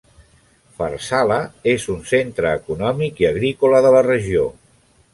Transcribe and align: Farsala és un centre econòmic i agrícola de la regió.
Farsala 0.79 1.37
és 1.75 1.87
un 1.97 2.01
centre 2.13 2.57
econòmic 2.63 3.25
i 3.25 3.31
agrícola 3.33 3.87
de 3.89 3.97
la 3.99 4.05
regió. 4.13 4.53